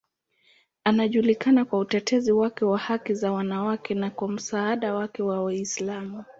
Anajulikana 0.83 1.65
kwa 1.65 1.79
utetezi 1.79 2.31
wake 2.31 2.65
wa 2.65 2.77
haki 2.77 3.13
za 3.13 3.31
wanawake 3.31 3.93
na 3.95 4.09
kwa 4.09 4.27
msaada 4.29 4.93
wake 4.95 5.23
wa 5.23 5.43
Uislamu. 5.43 6.23